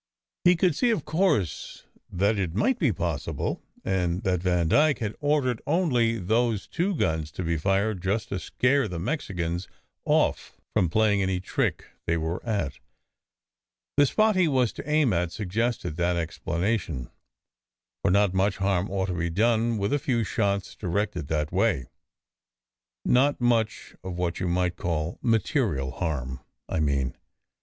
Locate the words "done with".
19.29-19.93